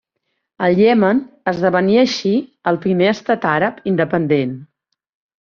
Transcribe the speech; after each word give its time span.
El 0.67 0.79
Iemen 0.85 1.19
esdevenia 1.51 1.99
així 2.05 2.31
el 2.73 2.81
primer 2.87 3.11
estat 3.13 3.47
àrab 3.53 3.79
independent. 3.95 4.59